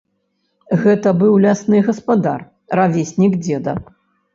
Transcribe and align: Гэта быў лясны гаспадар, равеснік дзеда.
Гэта 0.83 1.13
быў 1.21 1.37
лясны 1.45 1.85
гаспадар, 1.91 2.49
равеснік 2.83 3.41
дзеда. 3.43 3.83